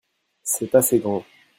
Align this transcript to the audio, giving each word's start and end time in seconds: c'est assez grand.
c'est 0.41 0.73
assez 0.75 0.97
grand. 0.97 1.23